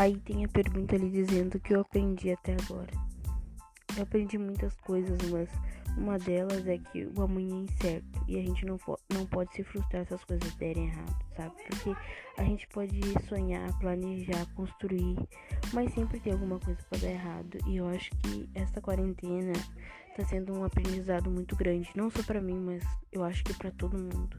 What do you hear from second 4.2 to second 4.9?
muitas